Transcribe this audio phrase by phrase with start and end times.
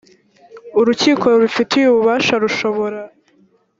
[0.79, 2.99] urukiko rubifitiye ububasha rushobora